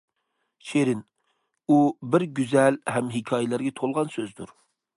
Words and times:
«شېرىن»، 0.69 1.03
ئۇ 1.67 1.77
بىر 2.15 2.25
گۈزەل 2.39 2.81
ھەم 2.95 3.11
ھېكايىلەرگە 3.17 3.77
تولغان 3.81 4.13
سۆزدۇر. 4.19 4.55